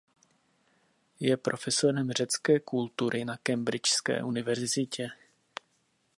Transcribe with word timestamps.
Je 1.19 1.37
profesorem 1.37 2.11
řecké 2.11 2.59
kultury 2.59 3.25
na 3.25 3.37
Cambridgeské 3.43 4.23
univerzitě. 4.23 5.09